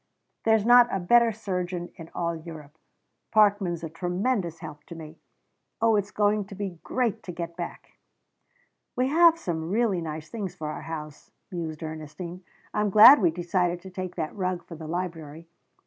[0.45, 2.75] There's not a better surgeon in all Europe.
[3.29, 5.19] Parkman's a tremendous help to me.
[5.79, 7.99] Oh, it's going to be great to get back!"
[8.95, 12.43] "We have some really nice things for our house," mused Ernestine.
[12.73, 15.47] "I'm glad we decided to take that rug for the library.